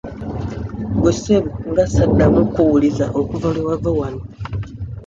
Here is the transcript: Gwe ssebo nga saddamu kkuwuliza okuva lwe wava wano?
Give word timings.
Gwe 0.99 1.11
ssebo 1.17 1.49
nga 1.69 1.83
saddamu 1.93 2.41
kkuwuliza 2.47 3.05
okuva 3.19 3.47
lwe 3.55 3.63
wava 3.67 3.91
wano? 3.99 4.21